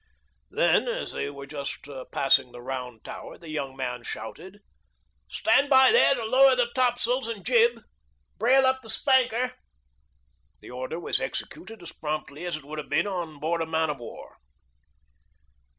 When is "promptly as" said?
11.91-12.57